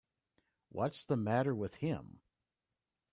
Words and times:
What's 0.69 1.05
the 1.05 1.15
matter 1.15 1.53
with 1.53 1.75
him. 1.75 2.21